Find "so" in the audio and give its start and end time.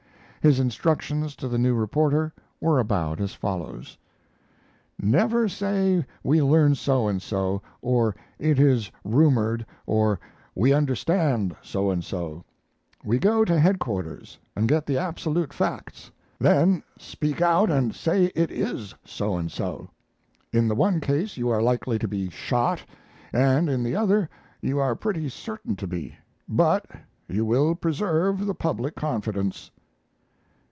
6.73-7.07, 7.21-7.61, 11.61-11.91, 12.03-12.43, 19.05-19.37, 19.51-19.91